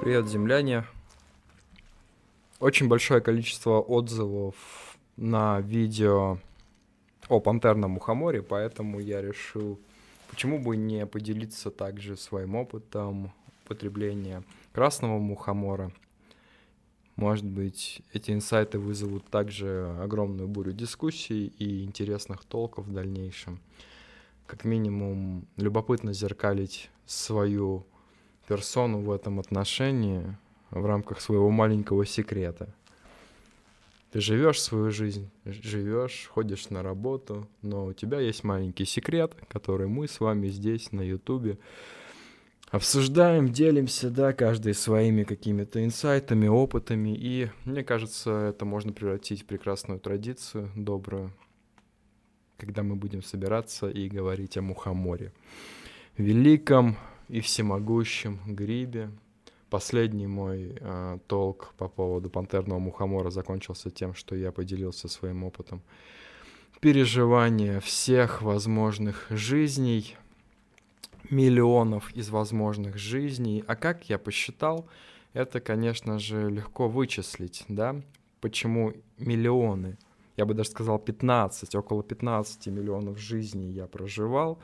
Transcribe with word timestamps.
Привет, 0.00 0.28
земляне. 0.28 0.86
Очень 2.58 2.88
большое 2.88 3.20
количество 3.20 3.80
отзывов 3.80 4.54
на 5.18 5.60
видео 5.60 6.38
о 7.28 7.38
пантерном 7.38 7.90
мухоморе, 7.90 8.40
поэтому 8.40 8.98
я 8.98 9.20
решил, 9.20 9.78
почему 10.30 10.58
бы 10.58 10.78
не 10.78 11.04
поделиться 11.04 11.70
также 11.70 12.16
своим 12.16 12.54
опытом 12.54 13.30
потребления 13.66 14.42
красного 14.72 15.18
мухомора. 15.18 15.92
Может 17.16 17.44
быть, 17.44 18.00
эти 18.14 18.30
инсайты 18.30 18.78
вызовут 18.78 19.26
также 19.26 19.94
огромную 20.00 20.48
бурю 20.48 20.72
дискуссий 20.72 21.48
и 21.58 21.84
интересных 21.84 22.46
толков 22.46 22.86
в 22.86 22.92
дальнейшем. 22.94 23.60
Как 24.46 24.64
минимум, 24.64 25.46
любопытно 25.58 26.14
зеркалить 26.14 26.88
свою 27.04 27.84
персону 28.50 28.98
в 28.98 29.12
этом 29.12 29.38
отношении 29.38 30.36
в 30.72 30.84
рамках 30.84 31.20
своего 31.20 31.50
маленького 31.50 32.04
секрета. 32.04 32.68
Ты 34.10 34.20
живешь 34.20 34.60
свою 34.60 34.90
жизнь, 34.90 35.30
живешь, 35.44 36.28
ходишь 36.34 36.68
на 36.68 36.82
работу, 36.82 37.46
но 37.62 37.86
у 37.86 37.92
тебя 37.92 38.18
есть 38.18 38.42
маленький 38.42 38.86
секрет, 38.86 39.36
который 39.46 39.86
мы 39.86 40.08
с 40.08 40.18
вами 40.18 40.48
здесь 40.48 40.90
на 40.90 41.02
Ютубе 41.02 41.58
обсуждаем, 42.72 43.52
делимся, 43.52 44.10
да, 44.10 44.32
каждый 44.32 44.74
своими 44.74 45.22
какими-то 45.22 45.84
инсайтами, 45.84 46.48
опытами, 46.48 47.16
и 47.16 47.50
мне 47.64 47.84
кажется, 47.84 48.48
это 48.48 48.64
можно 48.64 48.92
превратить 48.92 49.42
в 49.42 49.46
прекрасную 49.46 50.00
традицию, 50.00 50.72
добрую, 50.74 51.32
когда 52.58 52.82
мы 52.82 52.96
будем 52.96 53.22
собираться 53.22 53.88
и 53.88 54.08
говорить 54.08 54.56
о 54.56 54.62
мухоморе. 54.62 55.32
Великом 56.16 56.96
и 57.30 57.40
всемогущем 57.40 58.40
грибе. 58.46 59.10
Последний 59.68 60.26
мой 60.26 60.76
э, 60.80 61.18
толк 61.26 61.74
по 61.78 61.88
поводу 61.88 62.28
пантерного 62.28 62.78
мухомора 62.78 63.30
закончился 63.30 63.90
тем, 63.90 64.14
что 64.14 64.34
я 64.34 64.52
поделился 64.52 65.08
своим 65.08 65.44
опытом 65.44 65.82
переживания 66.80 67.78
всех 67.80 68.42
возможных 68.42 69.26
жизней— 69.30 70.16
миллионов 71.30 72.12
из 72.14 72.30
возможных 72.30 72.98
жизней. 72.98 73.64
А 73.66 73.76
как 73.76 74.08
я 74.10 74.18
посчитал, 74.18 74.86
это, 75.32 75.60
конечно 75.60 76.18
же, 76.18 76.50
легко 76.50 76.88
вычислить, 76.88 77.64
да? 77.68 78.00
Почему 78.40 78.94
миллионы? 79.18 79.96
Я 80.36 80.46
бы 80.46 80.54
даже 80.54 80.70
сказал 80.70 80.98
15, 80.98 81.74
около 81.74 82.02
15 82.02 82.68
миллионов 82.68 83.18
жизней 83.18 83.70
я 83.72 83.86
проживал. 83.86 84.58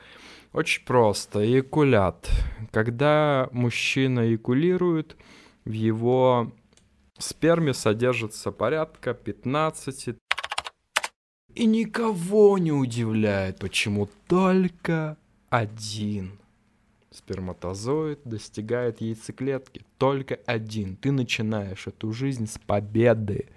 Очень 0.53 0.85
просто. 0.85 1.45
Эякулят. 1.45 2.29
Когда 2.71 3.49
мужчина 3.51 4.21
эякулирует, 4.21 5.15
в 5.65 5.71
его 5.71 6.51
сперме 7.17 7.73
содержится 7.73 8.51
порядка 8.51 9.13
15 9.13 10.15
и 11.55 11.65
никого 11.65 12.57
не 12.57 12.71
удивляет, 12.71 13.59
почему 13.59 14.07
только 14.27 15.17
один 15.49 16.37
Сперматозоид 17.17 18.19
достигает 18.25 19.01
яйцеклетки. 19.01 19.81
Только 19.97 20.39
один. 20.45 20.95
Ты 20.97 21.11
начинаешь 21.11 21.87
эту 21.87 22.13
жизнь 22.13 22.45
с 22.45 22.59
победы. 22.59 23.47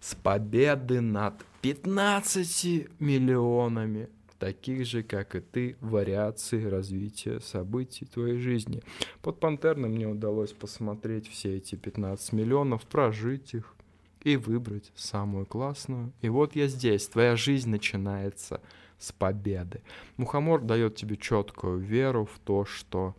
С 0.00 0.14
победы 0.14 1.00
над 1.00 1.34
15 1.62 2.88
миллионами 3.00 4.08
таких 4.38 4.86
же, 4.86 5.02
как 5.02 5.36
и 5.36 5.40
ты, 5.40 5.76
вариаций 5.80 6.68
развития 6.68 7.40
событий 7.40 8.06
твоей 8.06 8.38
жизни. 8.38 8.82
Под 9.22 9.38
Пантерным 9.38 9.92
мне 9.92 10.08
удалось 10.08 10.52
посмотреть 10.52 11.28
все 11.28 11.58
эти 11.58 11.74
15 11.74 12.32
миллионов, 12.32 12.82
прожить 12.86 13.54
их 13.54 13.74
и 14.22 14.36
выбрать 14.36 14.90
самую 14.96 15.46
классную. 15.46 16.12
И 16.22 16.28
вот 16.28 16.56
я 16.56 16.66
здесь, 16.66 17.06
твоя 17.06 17.36
жизнь 17.36 17.68
начинается 17.70 18.60
с 18.98 19.12
победы. 19.12 19.82
Мухомор 20.16 20.62
дает 20.62 20.96
тебе 20.96 21.16
четкую 21.16 21.78
веру 21.78 22.24
в 22.26 22.38
то, 22.38 22.64
что 22.64 23.14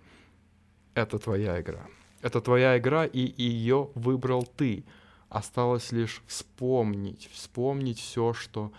это 0.93 1.19
твоя 1.19 1.61
игра. 1.61 1.87
Это 2.21 2.41
твоя 2.41 2.77
игра, 2.77 3.05
и 3.05 3.33
ее 3.41 3.89
выбрал 3.95 4.43
ты. 4.43 4.83
Осталось 5.31 5.93
лишь 5.93 6.21
вспомнить, 6.27 7.29
вспомнить 7.31 7.99
все, 7.99 8.33
что 8.33 8.71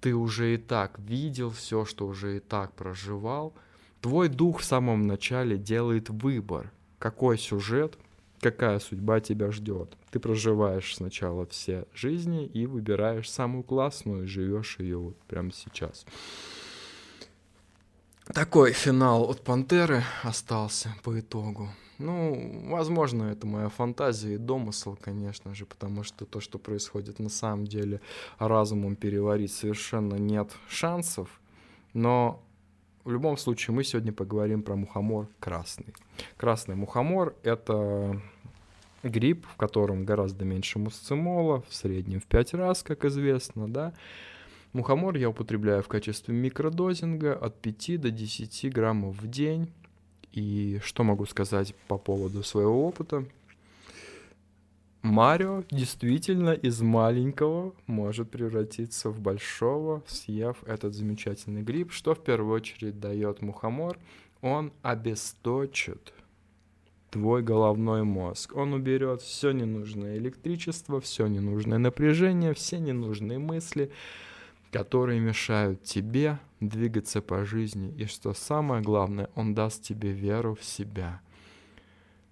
ты 0.00 0.14
уже 0.14 0.54
и 0.54 0.56
так 0.56 0.98
видел, 1.00 1.50
все, 1.50 1.84
что 1.84 2.06
уже 2.06 2.36
и 2.36 2.40
так 2.40 2.72
проживал. 2.74 3.52
Твой 4.00 4.28
дух 4.28 4.60
в 4.60 4.64
самом 4.64 5.08
начале 5.08 5.58
делает 5.58 6.08
выбор, 6.08 6.72
какой 6.98 7.36
сюжет 7.36 7.98
какая 8.40 8.78
судьба 8.78 9.20
тебя 9.20 9.50
ждет. 9.50 9.96
Ты 10.10 10.18
проживаешь 10.18 10.96
сначала 10.96 11.44
все 11.46 11.84
жизни 11.92 12.46
и 12.46 12.66
выбираешь 12.66 13.30
самую 13.30 13.62
классную, 13.64 14.24
и 14.24 14.28
живешь 14.28 14.78
ее 14.78 14.96
вот 14.96 15.16
прямо 15.24 15.52
сейчас. 15.52 16.06
Такой 18.32 18.72
финал 18.72 19.28
от 19.28 19.42
Пантеры 19.42 20.04
остался 20.22 20.94
по 21.02 21.18
итогу. 21.20 21.68
Ну, 22.00 22.62
возможно, 22.70 23.24
это 23.24 23.46
моя 23.46 23.68
фантазия 23.68 24.34
и 24.34 24.38
домысл, 24.38 24.96
конечно 24.98 25.54
же, 25.54 25.66
потому 25.66 26.02
что 26.02 26.24
то, 26.24 26.40
что 26.40 26.58
происходит 26.58 27.18
на 27.18 27.28
самом 27.28 27.66
деле, 27.66 28.00
разумом 28.38 28.96
переварить 28.96 29.52
совершенно 29.52 30.14
нет 30.14 30.50
шансов. 30.66 31.28
Но 31.92 32.42
в 33.04 33.10
любом 33.10 33.36
случае, 33.36 33.74
мы 33.74 33.84
сегодня 33.84 34.12
поговорим 34.12 34.62
про 34.62 34.76
мухомор 34.76 35.28
красный. 35.40 35.94
Красный 36.38 36.74
мухомор— 36.74 37.36
это 37.42 38.18
гриб, 39.02 39.46
в 39.46 39.56
котором 39.56 40.06
гораздо 40.06 40.46
меньше 40.46 40.78
мусцимола, 40.78 41.62
в 41.68 41.74
среднем 41.74 42.20
в 42.20 42.24
5 42.24 42.54
раз, 42.54 42.82
как 42.82 43.04
известно, 43.04 43.68
да. 43.68 43.92
Мухомор 44.72 45.16
я 45.16 45.28
употребляю 45.28 45.82
в 45.82 45.88
качестве 45.88 46.32
микродозинга 46.34 47.34
от 47.34 47.60
5 47.60 48.00
до 48.00 48.10
10 48.10 48.72
граммов 48.72 49.20
в 49.20 49.28
день. 49.28 49.70
И 50.32 50.78
что 50.82 51.02
могу 51.02 51.26
сказать 51.26 51.74
по 51.88 51.98
поводу 51.98 52.42
своего 52.42 52.86
опыта? 52.86 53.24
Марио 55.02 55.64
действительно 55.70 56.50
из 56.50 56.82
маленького 56.82 57.74
может 57.86 58.30
превратиться 58.30 59.08
в 59.08 59.18
большого, 59.18 60.02
съев 60.06 60.62
этот 60.66 60.94
замечательный 60.94 61.62
гриб, 61.62 61.90
что 61.90 62.14
в 62.14 62.22
первую 62.22 62.54
очередь 62.54 63.00
дает 63.00 63.40
мухомор. 63.40 63.98
Он 64.42 64.72
обесточит 64.82 66.12
твой 67.10 67.42
головной 67.42 68.04
мозг. 68.04 68.54
Он 68.54 68.74
уберет 68.74 69.22
все 69.22 69.52
ненужное 69.52 70.18
электричество, 70.18 71.00
все 71.00 71.26
ненужное 71.26 71.78
напряжение, 71.78 72.54
все 72.54 72.78
ненужные 72.78 73.38
мысли, 73.38 73.90
которые 74.70 75.18
мешают 75.18 75.82
тебе 75.82 76.38
двигаться 76.60 77.20
по 77.20 77.44
жизни. 77.44 77.92
И 77.96 78.06
что 78.06 78.34
самое 78.34 78.82
главное, 78.82 79.28
он 79.34 79.54
даст 79.54 79.82
тебе 79.82 80.12
веру 80.12 80.54
в 80.54 80.64
себя– 80.64 81.20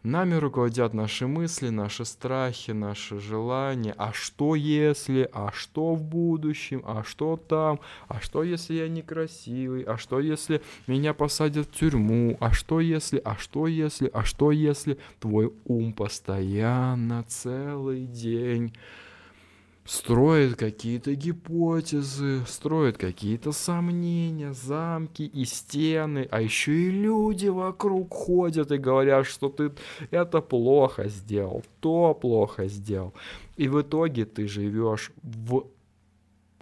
Нами 0.05 0.37
руководят 0.37 0.95
наши 0.95 1.27
мысли, 1.27 1.71
наши 1.71 2.05
страхи, 2.05 2.71
наши 2.71 3.19
желания. 3.19 3.95
А 3.99 4.13
что 4.13 4.55
если? 4.55 5.29
А 5.33 5.51
что 5.53 5.95
в 5.95 6.05
будущем? 6.05 6.85
А 6.87 7.03
что 7.03 7.37
там? 7.37 7.81
А 8.07 8.21
что 8.21 8.45
если 8.45 8.75
я 8.75 8.89
некрасивый? 8.89 9.83
А 9.83 9.99
что 9.99 10.21
если 10.21 10.63
меня 10.87 11.15
посадят 11.15 11.67
в 11.67 11.73
тюрьму? 11.73 12.37
А 12.39 12.53
что 12.53 12.81
если? 12.81 13.21
А 13.25 13.37
что 13.37 13.67
если? 13.67 14.09
А 14.15 14.23
что 14.23 14.53
если? 14.53 14.99
Твой 15.19 15.53
ум 15.65 15.93
постоянно 15.93 17.25
целый 17.29 18.07
день 18.07 18.73
строит 19.89 20.55
какие-то 20.57 21.15
гипотезы, 21.15 22.45
строит 22.47 22.99
какие-то 22.99 23.53
сомнения, 23.53 24.53
замки 24.53 25.23
и 25.23 25.47
стены, 25.47 26.29
а 26.31 26.43
еще 26.43 26.73
и 26.73 26.91
люди 26.91 27.47
вокруг 27.47 28.13
ходят 28.13 28.71
и 28.71 28.77
говорят, 28.77 29.27
что 29.27 29.49
ты 29.49 29.73
это 30.11 30.43
плохо 30.43 31.09
сделал, 31.09 31.65
то 31.81 32.13
плохо 32.13 32.69
сделал. 32.69 33.15
И 33.57 33.67
в 33.69 33.81
итоге 33.81 34.27
ты 34.27 34.47
живешь 34.47 35.11
в 35.23 35.65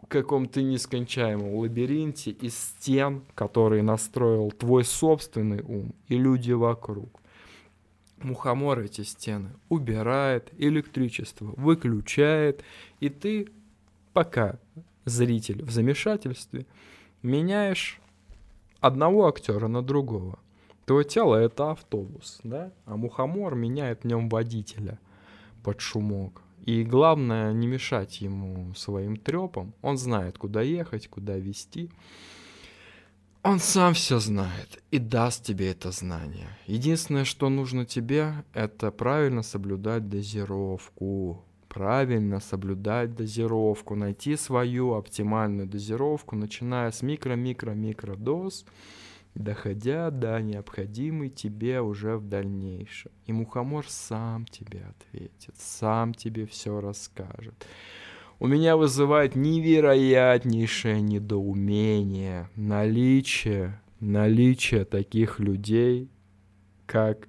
каком-то 0.07 0.63
нескончаемом 0.63 1.57
лабиринте 1.57 2.31
из 2.31 2.57
стен, 2.57 3.23
которые 3.35 3.83
настроил 3.83 4.53
твой 4.53 4.85
собственный 4.85 5.63
ум 5.63 5.93
и 6.07 6.17
люди 6.17 6.53
вокруг. 6.53 7.09
Мухомор 8.19 8.81
эти 8.81 9.03
стены 9.03 9.51
убирает, 9.69 10.51
электричество 10.59 11.53
выключает, 11.57 12.65
и 13.01 13.09
ты, 13.09 13.49
пока 14.13 14.59
зритель 15.05 15.63
в 15.63 15.71
замешательстве, 15.71 16.67
меняешь 17.23 18.01
одного 18.81 19.29
актера 19.29 19.69
на 19.69 19.83
другого. 19.83 20.39
Твое 20.87 21.05
тело— 21.05 21.35
это 21.37 21.73
автобус, 21.73 22.39
да? 22.45 22.73
А 22.85 22.97
мухомор 22.97 23.55
меняет 23.55 24.03
в 24.03 24.05
нем 24.07 24.29
водителя 24.29 24.99
под 25.63 25.81
шумок. 25.81 26.43
И 26.65 26.85
главное, 26.85 27.53
не 27.53 27.67
мешать 27.67 28.21
ему 28.21 28.73
своим 28.75 29.17
трепам. 29.17 29.73
Он 29.83 29.99
знает, 29.99 30.39
куда 30.39 30.63
ехать, 30.63 31.09
куда 31.09 31.37
вести. 31.37 31.91
Он 33.49 33.61
сам 33.61 33.95
все 33.95 34.19
знает 34.19 34.83
и 34.91 34.99
даст 34.99 35.45
тебе 35.45 35.71
это 35.71 35.93
знание. 35.93 36.49
Единственное, 36.67 37.25
что 37.25 37.49
нужно 37.49 37.85
тебе, 37.87 38.45
это 38.53 38.91
правильно 38.91 39.43
соблюдать 39.43 40.09
дозировку. 40.09 41.45
Правильно 41.69 42.41
соблюдать 42.41 43.15
дозировку, 43.15 43.95
найти 43.95 44.35
свою 44.35 44.95
оптимальную 44.95 45.69
дозировку, 45.69 46.35
начиная 46.35 46.91
с 46.91 47.03
микро-микро-микро 47.03 48.17
доз, 48.17 48.65
доходя 49.37 50.11
до 50.11 50.43
необходимой 50.43 51.31
тебе 51.31 51.81
уже 51.81 52.17
в 52.17 52.29
дальнейшем. 52.29 53.13
И 53.27 53.33
мухомор 53.33 53.87
сам 53.89 54.45
тебе 54.47 54.87
ответит, 54.87 55.55
сам 55.57 56.15
тебе 56.15 56.47
все 56.47 56.81
расскажет 56.81 57.65
у 58.39 58.47
меня 58.47 58.77
вызывает 58.77 59.35
невероятнейшее 59.35 61.01
недоумение 61.01 62.51
наличие, 62.55 63.81
наличие 64.01 64.85
таких 64.85 65.39
людей, 65.39 66.11
как 66.87 67.29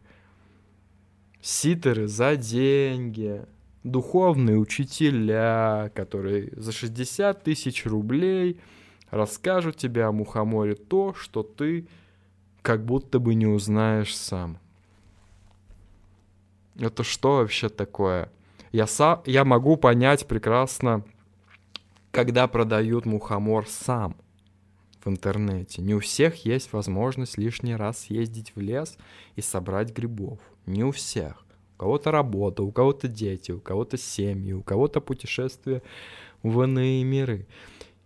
ситеры 1.41 2.07
за 2.07 2.35
деньги, 2.35 3.45
духовные 3.83 4.57
учителя, 4.57 5.91
которые 5.95 6.51
за 6.55 6.71
60 6.71 7.43
тысяч 7.43 7.85
рублей 7.85 8.59
расскажут 9.09 9.77
тебе 9.77 10.03
о 10.03 10.11
мухоморе 10.11 10.75
то, 10.75 11.13
что 11.13 11.41
ты 11.41 11.87
как 12.61 12.83
будто 12.85 13.19
бы 13.19 13.33
не 13.33 13.45
узнаешь 13.47 14.15
сам. 14.15 14.59
Это 16.77 17.03
что 17.03 17.37
вообще 17.37 17.69
такое? 17.69 18.29
Я, 18.77 18.85
сам, 18.85 19.23
я 19.25 19.43
могу 19.43 19.75
понять 19.75 20.27
прекрасно, 20.27 21.03
когда 22.11 22.47
продают 22.47 23.07
мухомор 23.07 23.65
сам 23.67 24.15
в 25.03 25.09
интернете. 25.09 25.81
Не 25.81 25.95
у 25.95 25.99
всех 25.99 26.45
есть 26.45 26.71
возможность 26.73 27.39
лишний 27.39 27.75
раз 27.75 28.01
съездить 28.01 28.51
в 28.53 28.59
лес 28.61 28.99
и 29.35 29.41
собрать 29.41 29.95
грибов. 29.95 30.37
Не 30.67 30.83
у 30.83 30.91
всех. 30.91 31.43
У 31.73 31.79
кого-то 31.79 32.11
работа, 32.11 32.61
у 32.61 32.71
кого-то 32.71 33.07
дети, 33.07 33.51
у 33.51 33.59
кого-то 33.59 33.97
семьи, 33.97 34.53
у 34.53 34.61
кого-то 34.61 35.01
путешествия 35.01 35.81
в 36.43 36.61
иные 36.61 37.03
миры. 37.03 37.47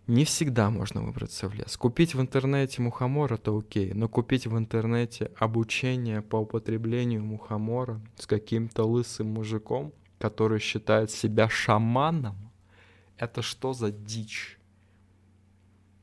Не 0.06 0.24
всегда 0.24 0.70
можно 0.70 1.02
выбраться 1.02 1.50
в 1.50 1.54
лес. 1.54 1.76
Купить 1.76 2.14
в 2.14 2.20
интернете 2.22 2.80
мухомор 2.80 3.30
это 3.34 3.54
окей, 3.54 3.92
но 3.92 4.08
купить 4.08 4.46
в 4.46 4.56
интернете 4.56 5.32
обучение 5.36 6.22
по 6.22 6.36
употреблению 6.36 7.22
мухомора 7.22 8.00
с 8.16 8.26
каким-то 8.26 8.84
лысым 8.84 9.26
мужиком 9.34 9.92
который 10.22 10.60
считает 10.60 11.10
себя 11.10 11.48
шаманом, 11.48 12.36
это 13.16 13.42
что 13.42 13.72
за 13.72 13.90
дичь? 13.90 14.56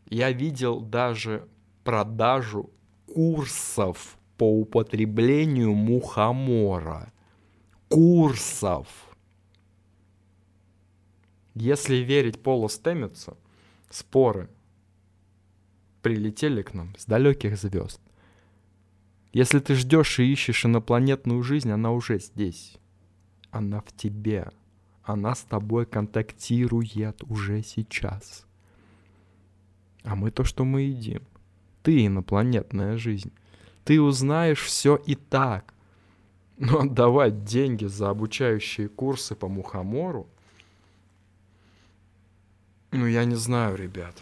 Я 0.09 0.33
видел 0.33 0.81
даже 0.81 1.47
продажу 1.85 2.69
курсов 3.05 4.17
по 4.35 4.59
употреблению 4.59 5.73
мухомора. 5.73 7.13
Курсов. 7.87 8.89
Если 11.55 11.95
верить 11.95 12.43
Полу 12.43 12.67
Стэмитсу, 12.67 13.37
споры 13.89 14.49
прилетели 16.01 16.61
к 16.61 16.73
нам 16.73 16.93
с 16.97 17.05
далеких 17.05 17.57
звезд. 17.57 18.01
Если 19.31 19.59
ты 19.59 19.75
ждешь 19.75 20.19
и 20.19 20.29
ищешь 20.29 20.65
инопланетную 20.65 21.41
жизнь, 21.41 21.71
она 21.71 21.93
уже 21.93 22.19
здесь 22.19 22.79
она 23.51 23.81
в 23.81 23.91
тебе. 23.95 24.51
Она 25.03 25.35
с 25.35 25.41
тобой 25.41 25.85
контактирует 25.85 27.23
уже 27.23 27.63
сейчас. 27.63 28.45
А 30.03 30.15
мы 30.15 30.31
то, 30.31 30.43
что 30.43 30.65
мы 30.65 30.81
едим. 30.81 31.23
Ты 31.83 32.05
инопланетная 32.05 32.97
жизнь. 32.97 33.31
Ты 33.85 34.01
узнаешь 34.01 34.61
все 34.61 34.95
и 34.95 35.15
так. 35.15 35.73
Но 36.57 36.81
отдавать 36.81 37.43
деньги 37.43 37.85
за 37.85 38.09
обучающие 38.09 38.89
курсы 38.89 39.35
по 39.35 39.47
мухомору, 39.47 40.27
ну, 42.91 43.05
я 43.05 43.23
не 43.23 43.35
знаю, 43.35 43.77
ребят. 43.77 44.15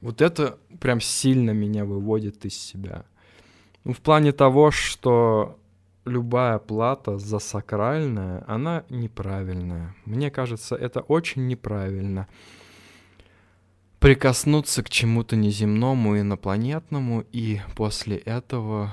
Вот 0.00 0.22
это 0.22 0.58
прям 0.80 1.00
сильно 1.00 1.50
меня 1.50 1.84
выводит 1.84 2.44
из 2.44 2.56
себя. 2.56 3.04
Ну, 3.84 3.92
в 3.92 4.00
плане 4.00 4.32
того, 4.32 4.70
что 4.70 5.58
любая 6.04 6.58
плата 6.58 7.18
за 7.18 7.38
сакральное, 7.38 8.44
она 8.46 8.84
неправильная. 8.88 9.94
Мне 10.04 10.30
кажется, 10.30 10.76
это 10.76 11.00
очень 11.00 11.46
неправильно. 11.46 12.28
Прикоснуться 13.98 14.82
к 14.82 14.90
чему-то 14.90 15.36
неземному, 15.36 16.18
инопланетному, 16.18 17.24
и 17.32 17.60
после 17.76 18.16
этого 18.16 18.92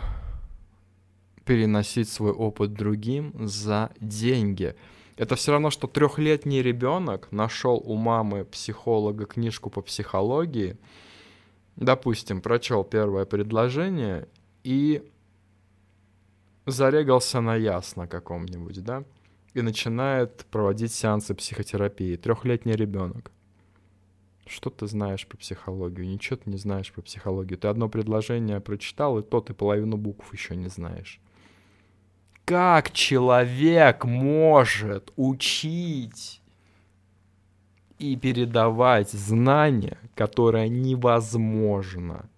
переносить 1.46 2.10
свой 2.10 2.32
опыт 2.32 2.74
другим 2.74 3.34
за 3.48 3.92
деньги. 4.00 4.76
Это 5.16 5.36
все 5.36 5.52
равно, 5.52 5.70
что 5.70 5.88
трехлетний 5.88 6.62
ребенок 6.62 7.32
нашел 7.32 7.82
у 7.86 7.96
мамы 7.96 8.44
психолога 8.46 9.26
книжку 9.26 9.70
по 9.70 9.82
психологии, 9.82 10.78
допустим, 11.76 12.42
прочел 12.42 12.84
первое 12.84 13.26
предложение 13.26 14.28
и 14.64 15.04
зарегался 16.66 17.42
на 17.42 17.56
ясно 17.56 18.08
каком-нибудь, 18.08 18.84
да, 18.84 19.04
и 19.54 19.62
начинает 19.62 20.46
проводить 20.52 20.92
сеансы 20.92 21.34
психотерапии. 21.34 22.18
Трехлетний 22.18 22.76
ребенок. 22.76 23.32
Что 24.48 24.70
ты 24.70 24.86
знаешь 24.88 25.26
про 25.26 25.38
психологию? 25.38 26.08
Ничего 26.08 26.38
ты 26.38 26.50
не 26.50 26.58
знаешь 26.58 26.92
про 26.92 27.02
психологию. 27.02 27.58
Ты 27.58 27.68
одно 27.68 27.90
предложение 27.90 28.60
прочитал, 28.60 29.18
и 29.18 29.24
то 29.24 29.42
ты 29.42 29.54
половину 29.54 29.98
букв 29.98 30.32
еще 30.34 30.56
не 30.56 30.68
знаешь. 30.68 31.20
Как 32.46 32.92
человек 32.92 34.06
может 34.06 35.12
учить 35.16 36.42
и 37.98 38.16
передавать 38.16 39.10
знания, 39.10 39.98
которые 40.14 40.70
невозможно 40.70 42.30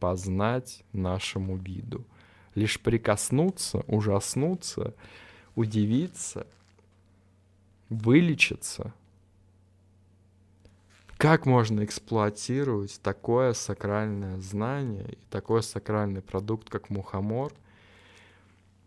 познать 0.00 0.82
нашему 0.92 1.56
виду? 1.58 2.04
Лишь 2.56 2.80
прикоснуться, 2.80 3.84
ужаснуться, 3.86 4.94
удивиться, 5.54 6.46
вылечиться. 7.88 8.92
Как 11.16 11.46
можно 11.46 11.84
эксплуатировать 11.84 13.00
такое 13.02 13.52
сакральное 13.52 14.38
знание 14.38 15.12
и 15.12 15.18
такой 15.30 15.62
сакральный 15.62 16.20
продукт, 16.20 16.68
как 16.68 16.90
мухомор? 16.90 17.52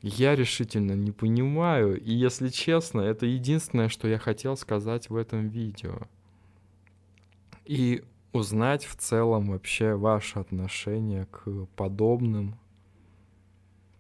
Я 0.02 0.36
решительно 0.36 0.94
не 0.94 1.12
понимаю, 1.12 2.00
и 2.00 2.14
если 2.14 2.50
честно, 2.50 3.02
это 3.02 3.26
единственное, 3.26 3.90
что 3.90 4.08
я 4.08 4.18
хотел 4.18 4.56
сказать 4.56 5.10
в 5.10 5.16
этом 5.16 5.50
видео. 5.50 6.00
И 7.66 8.04
узнать 8.32 8.86
в 8.86 8.96
целом 8.96 9.50
вообще 9.50 9.96
ваше 9.96 10.40
отношение 10.40 11.26
к 11.26 11.50
подобным 11.76 12.58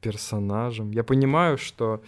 персонажем. 0.02 0.92
Я 0.92 1.04
понимаю, 1.04 1.58
что 1.58 2.02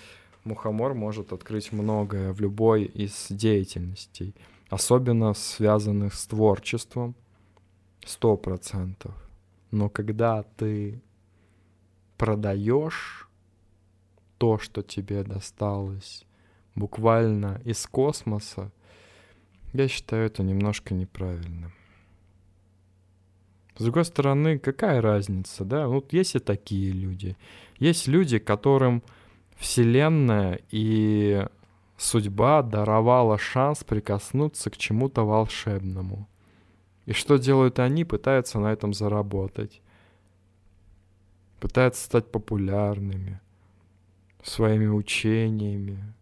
Мухомор 0.43 0.93
может 0.93 1.33
открыть 1.33 1.71
многое 1.71 2.33
в 2.33 2.41
любой 2.41 2.85
из 2.85 3.27
деятельностей, 3.29 4.35
особенно 4.69 5.33
связанных 5.33 6.15
с 6.15 6.25
творчеством, 6.25 7.15
сто 8.05 8.37
процентов. 8.37 9.13
Но 9.69 9.89
когда 9.89 10.43
ты 10.43 11.01
продаешь 12.17 13.29
то, 14.37 14.57
что 14.57 14.81
тебе 14.81 15.23
досталось 15.23 16.25
буквально 16.75 17.61
из 17.63 17.85
космоса, 17.85 18.71
я 19.73 19.87
считаю 19.87 20.25
это 20.25 20.43
немножко 20.43 20.93
неправильным. 20.93 21.71
С 23.77 23.83
другой 23.83 24.05
стороны, 24.05 24.59
какая 24.59 25.01
разница, 25.01 25.65
да? 25.65 25.87
Вот 25.87 26.13
есть 26.13 26.35
и 26.35 26.39
такие 26.39 26.91
люди. 26.91 27.37
Есть 27.79 28.07
люди, 28.07 28.37
которым 28.37 29.01
Вселенная 29.55 30.59
и 30.71 31.47
судьба 31.97 32.63
даровала 32.63 33.37
шанс 33.37 33.83
прикоснуться 33.83 34.69
к 34.69 34.77
чему-то 34.77 35.23
волшебному. 35.23 36.27
И 37.05 37.13
что 37.13 37.37
делают 37.37 37.79
они? 37.79 38.03
Пытаются 38.03 38.59
на 38.59 38.71
этом 38.71 38.93
заработать. 38.93 39.81
Пытаются 41.59 42.03
стать 42.03 42.31
популярными 42.31 43.39
своими 44.43 44.87
учениями. 44.87 46.13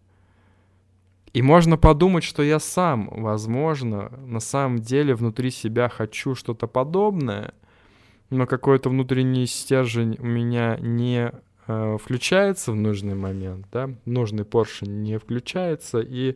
И 1.39 1.41
можно 1.41 1.77
подумать, 1.77 2.25
что 2.25 2.43
я 2.43 2.59
сам, 2.59 3.07
возможно, 3.11 4.11
на 4.25 4.41
самом 4.41 4.79
деле 4.79 5.15
внутри 5.15 5.51
себя 5.51 5.87
хочу 5.87 6.35
что-то 6.35 6.67
подобное, 6.67 7.53
но 8.29 8.45
какой-то 8.45 8.89
внутренний 8.89 9.45
стержень 9.45 10.17
у 10.19 10.25
меня 10.25 10.77
не 10.81 11.31
Э, 11.71 11.97
включается 12.03 12.71
в 12.71 12.75
нужный 12.75 13.13
момент, 13.13 13.67
да, 13.71 13.91
нужный 14.05 14.43
поршень 14.43 15.03
не 15.03 15.19
включается, 15.19 15.99
и 15.99 16.35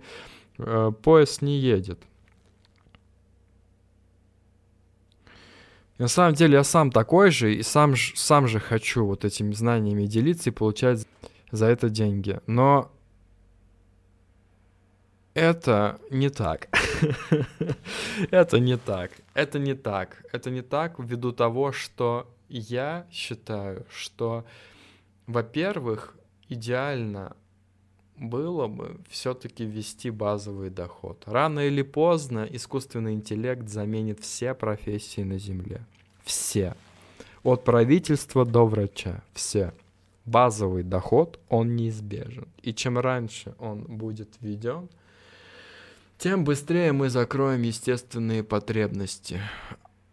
э, 0.60 0.92
поезд 1.02 1.42
не 1.42 1.58
едет. 1.58 2.00
На 5.98 6.08
самом 6.08 6.36
деле 6.36 6.58
я 6.58 6.64
сам 6.64 6.92
такой 6.92 7.32
же, 7.32 7.56
и 7.56 7.64
сам, 7.64 7.96
сам 7.96 8.48
же 8.48 8.60
хочу 8.60 9.06
вот 9.08 9.26
этими 9.26 9.54
знаниями 9.54 10.06
делиться 10.06 10.52
и 10.52 10.54
получать 10.54 11.08
за 11.50 11.66
это 11.66 11.90
деньги. 11.90 12.40
Но 12.46 12.92
это 15.34 16.00
не 16.10 16.30
так. 16.30 16.70
это 18.32 18.60
не 18.60 18.78
так. 18.78 19.12
Это 19.34 19.60
не 19.60 19.74
так. 19.74 20.24
Это 20.32 20.52
не 20.52 20.62
так 20.62 21.00
ввиду 21.00 21.32
того, 21.32 21.72
что 21.72 22.28
я 22.50 23.08
считаю, 23.12 23.86
что, 23.90 24.46
во-первых, 25.26 26.16
идеально 26.50 27.36
было 28.18 28.68
бы 28.68 29.00
все-таки 29.10 29.66
ввести 29.66 30.12
базовый 30.12 30.70
доход. 30.70 31.24
Рано 31.26 31.62
или 31.62 31.82
поздно 31.82 32.48
искусственный 32.50 33.14
интеллект 33.14 33.68
заменит 33.68 34.20
все 34.20 34.54
профессии 34.54 35.22
на 35.22 35.40
Земле. 35.40 35.82
Все. 36.24 36.76
От 37.44 37.64
правительства 37.64 38.46
до 38.46 38.66
врача. 38.66 39.24
Все. 39.34 39.74
Базовый 40.26 40.84
доход, 40.84 41.40
он 41.50 41.76
неизбежен. 41.76 42.48
И 42.62 42.74
чем 42.74 42.98
раньше 42.98 43.56
он 43.60 43.84
будет 43.84 44.30
введен, 44.40 44.90
тем 46.24 46.46
быстрее 46.46 46.94
мы 46.94 47.10
закроем 47.10 47.64
естественные 47.64 48.46
потребности. 48.46 49.42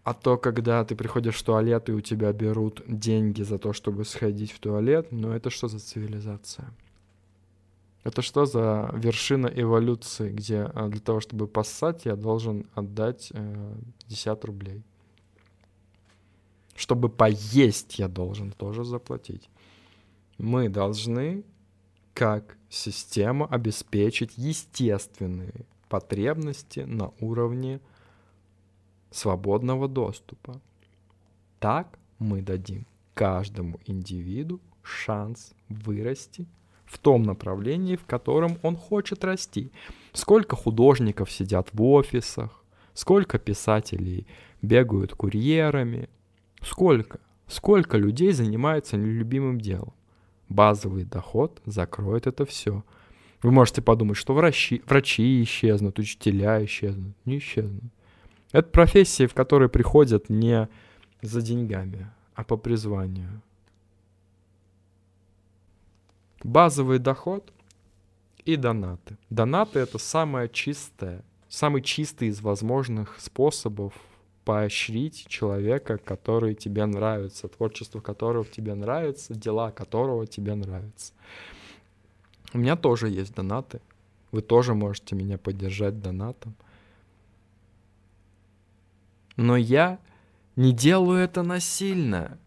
А 0.02 0.12
то, 0.12 0.36
когда 0.38 0.84
ты 0.84 0.96
приходишь 0.96 1.36
в 1.36 1.42
туалет 1.44 1.88
и 1.88 1.92
у 1.92 2.00
тебя 2.00 2.32
берут 2.32 2.82
деньги 2.88 3.44
за 3.44 3.58
то, 3.58 3.72
чтобы 3.72 4.04
сходить 4.04 4.50
в 4.50 4.58
туалет, 4.58 5.12
ну 5.12 5.30
это 5.30 5.50
что 5.50 5.68
за 5.68 5.78
цивилизация? 5.78 6.74
Это 8.02 8.22
что 8.22 8.44
за 8.44 8.90
вершина 8.92 9.46
эволюции, 9.46 10.32
где 10.32 10.62
а, 10.62 10.88
для 10.88 11.00
того, 11.00 11.20
чтобы 11.20 11.46
поссать, 11.46 12.06
я 12.06 12.16
должен 12.16 12.66
отдать 12.74 13.28
э, 13.32 13.74
50 14.08 14.44
рублей. 14.46 14.82
Чтобы 16.74 17.08
поесть, 17.08 18.00
я 18.00 18.08
должен 18.08 18.50
тоже 18.50 18.82
заплатить. 18.82 19.48
Мы 20.38 20.68
должны, 20.68 21.44
как 22.14 22.56
система, 22.68 23.46
обеспечить 23.46 24.32
естественные 24.36 25.66
потребности 25.90 26.80
на 26.80 27.12
уровне 27.20 27.80
свободного 29.10 29.88
доступа. 29.88 30.60
Так 31.58 31.98
мы 32.18 32.40
дадим 32.40 32.86
каждому 33.12 33.80
индивиду 33.84 34.60
шанс 34.82 35.52
вырасти 35.68 36.46
в 36.86 36.98
том 36.98 37.24
направлении, 37.24 37.96
в 37.96 38.06
котором 38.06 38.58
он 38.62 38.76
хочет 38.76 39.24
расти. 39.24 39.72
Сколько 40.12 40.56
художников 40.56 41.30
сидят 41.30 41.68
в 41.72 41.82
офисах, 41.82 42.64
сколько 42.94 43.38
писателей 43.38 44.26
бегают 44.62 45.14
курьерами, 45.14 46.08
сколько, 46.62 47.18
сколько 47.48 47.98
людей 47.98 48.32
занимаются 48.32 48.96
нелюбимым 48.96 49.60
делом. 49.60 49.92
Базовый 50.48 51.04
доход 51.04 51.60
закроет 51.66 52.28
это 52.28 52.46
все– 52.46 52.84
вы 53.42 53.50
можете 53.52 53.80
подумать, 53.80 54.16
что 54.16 54.34
врачи, 54.34 54.82
врачи 54.86 55.42
исчезнут, 55.42 55.98
учителя 55.98 56.62
исчезнут. 56.64 57.14
Не 57.24 57.38
исчезнут. 57.38 57.84
Это 58.52 58.68
профессии, 58.68 59.26
в 59.26 59.34
которые 59.34 59.68
приходят 59.68 60.28
не 60.28 60.68
за 61.22 61.40
деньгами, 61.40 62.10
а 62.34 62.44
по 62.44 62.56
призванию. 62.56 63.40
Базовый 66.42 66.98
доход 66.98 67.52
и 68.44 68.56
донаты. 68.56 69.16
Донаты— 69.30 69.78
это 69.80 69.98
самое 69.98 70.48
чистое, 70.48 71.22
самый 71.48 71.82
чистый 71.82 72.28
из 72.28 72.40
возможных 72.40 73.20
способов 73.20 73.92
поощрить 74.44 75.26
человека, 75.28 75.98
который 75.98 76.54
тебе 76.54 76.86
нравится, 76.86 77.48
творчество 77.48 78.00
которого 78.00 78.44
тебе 78.44 78.74
нравится, 78.74 79.34
дела 79.34 79.70
которого 79.70 80.26
тебе 80.26 80.54
нравятся. 80.54 81.12
У 82.52 82.58
меня 82.58 82.76
тоже 82.76 83.08
есть 83.08 83.34
донаты. 83.34 83.80
Вы 84.32 84.42
тоже 84.42 84.74
можете 84.74 85.14
меня 85.16 85.38
поддержать 85.38 86.00
донатом. 86.00 86.54
Но 89.36 89.56
я 89.56 89.98
не 90.56 90.72
делаю 90.72 91.18
это 91.18 91.42
насильно. 91.42 92.38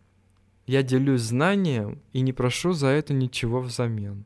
Я 0.66 0.84
делюсь 0.84 1.22
знанием 1.22 2.00
и 2.14 2.22
не 2.22 2.32
прошу 2.32 2.74
за 2.74 2.88
это 2.88 3.14
ничего 3.14 3.60
взамен. 3.60 4.26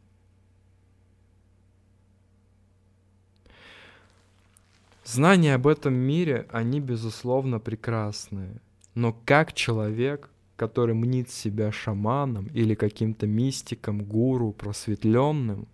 Знания 5.04 5.56
об 5.56 5.68
этом 5.68 5.94
мире, 5.94 6.48
они, 6.52 6.82
безусловно, 6.82 7.60
прекрасные. 7.60 8.60
Но 8.94 9.14
как 9.26 9.54
человек 9.54 10.30
который 10.58 10.96
мнит 10.96 11.30
себя 11.30 11.72
шаманом 11.72 12.48
или 12.48 12.74
каким-то 12.74 13.28
мистиком, 13.28 14.04
гуру, 14.04 14.52
просветленным, 14.52 15.68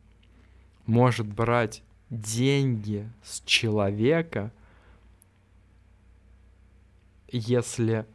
может 0.85 1.25
брать 1.25 1.81
деньги 2.09 3.09
с 3.23 3.41
человека, 3.45 4.51
если 7.31 8.05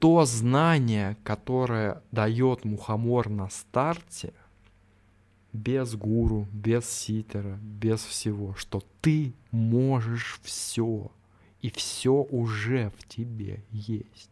то 0.00 0.24
знание, 0.24 1.16
которое 1.22 2.02
дает 2.10 2.64
мухомор 2.64 3.30
на 3.30 3.48
старте, 3.48 4.34
без 5.52 5.94
гуру, 5.94 6.46
без 6.52 6.88
ситера, 6.88 7.58
без 7.62 8.02
всего, 8.02 8.54
что 8.54 8.82
ты 9.00 9.32
можешь 9.50 10.40
все, 10.42 11.10
и 11.62 11.70
все 11.70 12.12
уже 12.12 12.92
в 12.98 13.08
тебе 13.08 13.62
есть. 13.70 14.30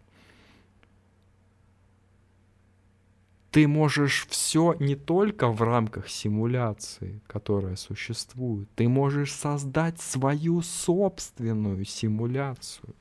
Ты 3.56 3.66
можешь 3.66 4.26
все 4.28 4.76
не 4.80 4.96
только 4.96 5.48
в 5.48 5.62
рамках 5.62 6.10
симуляции, 6.10 7.22
которая 7.26 7.76
существует, 7.76 8.68
ты 8.74 8.86
можешь 8.86 9.32
создать 9.32 9.98
свою 9.98 10.60
собственную 10.60 11.86
симуляцию. 11.86 12.94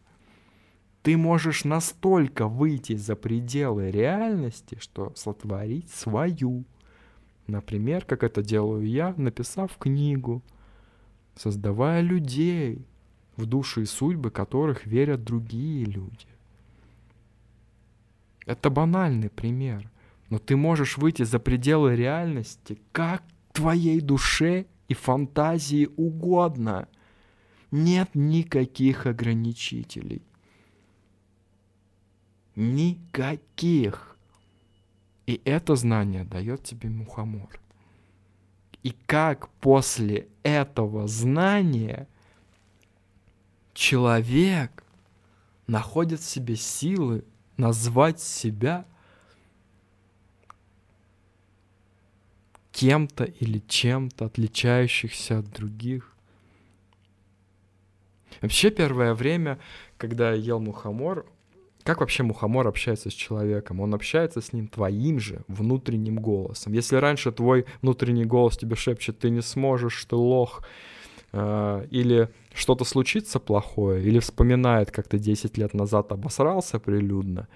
Ты 1.03 1.17
можешь 1.17 1.65
настолько 1.65 2.47
выйти 2.47 2.95
за 2.95 3.17
пределы 3.17 3.91
реальности, 3.91 4.77
что 4.79 5.11
сотворить 5.15 5.91
свою. 5.91 6.63
Например, 7.47 8.05
как 8.05 8.23
это 8.23 8.41
делаю 8.41 8.87
я, 8.87 9.13
написав 9.17 9.75
книгу, 9.77 10.41
создавая 11.35 11.99
людей, 11.99 12.85
в 13.35 13.45
души 13.45 13.81
и 13.81 13.85
судьбы 13.85 14.31
которых 14.31 14.85
верят 14.85 15.21
другие 15.25 15.83
люди. 15.83 16.29
Это 18.45 18.69
банальный 18.69 19.29
пример. 19.29 19.91
Но 20.29 20.39
ты 20.39 20.55
можешь 20.55 20.97
выйти 20.97 21.23
за 21.23 21.39
пределы 21.39 21.95
реальности, 21.95 22.79
как 22.91 23.23
твоей 23.53 24.01
душе 24.01 24.65
и 24.87 24.93
фантазии 24.93 25.89
угодно. 25.97 26.87
Нет 27.71 28.09
никаких 28.13 29.05
ограничителей. 29.05 30.21
Никаких. 32.55 34.17
И 35.25 35.41
это 35.45 35.75
знание 35.75 36.23
дает 36.23 36.63
тебе 36.63 36.89
мухомор. 36.89 37.59
И 38.83 38.91
как 39.07 39.49
после 39.55 40.27
этого 40.43 41.07
знания 41.07 42.07
человек 43.73 44.83
находит 45.67 46.19
в 46.19 46.25
себе 46.25 46.55
силы 46.55 47.25
назвать 47.57 48.19
себя 48.19 48.85
кем-то 52.75 53.23
или 53.23 53.59
чем-то 53.59 54.25
отличающихся 54.25 55.39
от 55.39 55.49
других. 55.49 56.13
Вообще 58.41 58.69
первое 58.69 59.13
время, 59.13 59.59
когда 59.97 60.33
я 60.33 60.35
ел 60.35 60.59
мухомор, 60.59 61.25
как 61.83 62.01
вообще 62.01 62.23
мухомор 62.23 62.67
общается 62.67 63.09
с 63.09 63.13
человеком? 63.13 63.79
Он 63.79 63.93
общается 63.93 64.41
с 64.41 64.51
ним 64.51 64.67
твоим 64.67 65.21
же 65.21 65.43
внутренним 65.47 66.17
голосом. 66.17 66.73
Если 66.73 66.97
раньше 66.97 67.31
твой 67.31 67.65
внутренний 67.81 68.25
голос 68.25 68.57
тебе 68.57 68.75
шепчет, 68.75 69.19
ты 69.19 69.29
не 69.29 69.41
сможешь, 69.41 70.03
ты 70.03 70.17
лох, 70.17 70.61
э, 71.31 71.87
или 71.91 72.29
что-то 72.53 72.83
случится 72.83 73.39
плохое, 73.39 74.03
или 74.03 74.19
вспоминает, 74.19 74.91
как 74.91 75.07
ты 75.07 75.17
10 75.17 75.57
лет 75.57 75.73
назад 75.73 76.11
обосрался 76.11 76.79
прилюдно, 76.79 77.47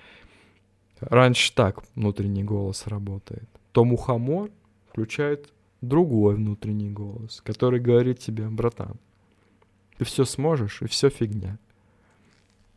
раньше 1.01 1.53
так 1.53 1.83
внутренний 1.95 2.45
голос 2.45 2.88
работает, 2.88 3.49
то 3.73 3.83
мухомор 3.83 4.49
включает 4.89 5.51
другой 5.81 6.36
внутренний 6.36 6.89
голос, 6.89 7.41
который 7.43 7.79
говорит 7.79 8.19
тебе, 8.19 8.50
братан, 8.50 8.96
ты 9.98 10.05
все 10.05 10.25
сможешь, 10.25 10.81
и 10.81 10.88
все 10.88 11.10
фигня. 11.10 11.58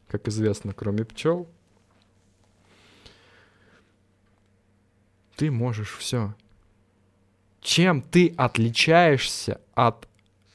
Как 0.08 0.28
известно, 0.28 0.72
кроме 0.72 1.04
пчел, 1.04 1.48
ты 5.36 5.50
можешь 5.50 5.96
все. 5.96 6.34
Чем 7.60 8.02
ты 8.02 8.34
отличаешься 8.36 9.60
от 9.74 10.08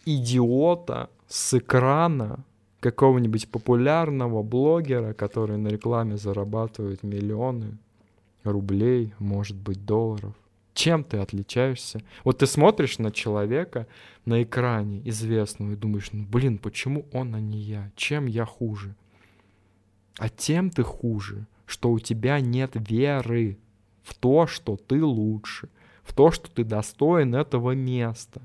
идиота 0.06 1.10
с 1.28 1.54
экрана, 1.54 2.44
какого-нибудь 2.80 3.50
популярного 3.50 4.44
блогера, 4.44 5.14
который 5.14 5.58
на 5.58 5.70
рекламе 5.70 6.18
зарабатывает 6.18 7.04
миллионы 7.04 7.78
рублей, 8.44 9.14
может 9.20 9.58
быть, 9.58 9.86
долларов. 9.86 10.34
Чем 10.78 11.04
ты 11.04 11.18
отличаешься? 11.18 12.04
Вот 12.24 12.38
ты 12.38 12.46
смотришь 12.46 13.00
на 13.00 13.12
человека 13.12 13.88
на 14.26 14.44
экране 14.44 15.02
известного 15.10 15.72
и 15.72 15.76
думаешь, 15.76 16.12
ну 16.12 16.24
блин, 16.24 16.60
почему 16.60 17.08
он, 17.12 17.34
а 17.34 17.40
не 17.40 17.58
я? 17.58 17.92
Чем 17.96 18.28
я 18.28 18.46
хуже? 18.46 18.94
А 20.20 20.30
тем 20.30 20.70
ты 20.70 20.84
хуже, 20.84 21.48
что 21.66 21.90
у 21.90 21.98
тебя 21.98 22.40
нет 22.42 22.74
веры 22.76 23.58
в 24.04 24.14
то, 24.14 24.46
что 24.46 24.78
ты 24.78 25.04
лучше, 25.04 25.68
в 26.04 26.14
то, 26.14 26.30
что 26.30 26.48
ты 26.52 26.64
достоин 26.64 27.34
этого 27.34 27.72
места. 27.72 28.44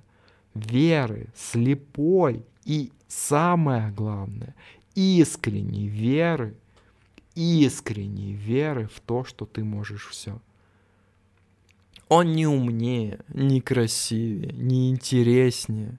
Веры, 0.54 1.26
слепой 1.36 2.46
и 2.64 2.92
самое 3.08 3.90
главное, 3.90 4.54
искренней 4.94 5.86
веры, 5.86 6.56
искренней 7.34 8.32
веры 8.32 8.88
в 8.88 9.00
то, 9.00 9.22
что 9.22 9.44
ты 9.44 9.62
можешь 9.62 10.08
все. 10.08 10.40
Он 12.14 12.34
не 12.34 12.46
умнее, 12.46 13.20
не 13.28 13.62
красивее, 13.62 14.52
не 14.52 14.90
интереснее, 14.90 15.98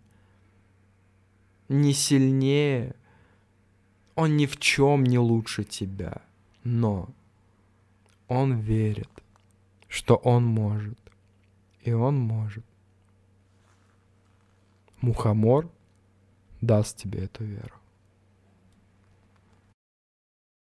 не 1.70 1.92
сильнее. 1.92 2.94
Он 4.14 4.38
ни 4.38 4.46
в 4.46 4.60
чем 4.60 5.06
не 5.06 5.18
лучше 5.18 5.64
тебя. 5.64 6.22
Но 6.64 7.10
он 8.28 8.60
верит, 8.60 9.10
что 9.88 10.14
он 10.18 10.46
может. 10.46 11.00
И 11.82 11.92
он 11.92 12.20
может. 12.20 12.64
Мухомор 15.02 15.68
даст 16.62 16.96
тебе 16.96 17.24
эту 17.24 17.44
веру. 17.44 17.74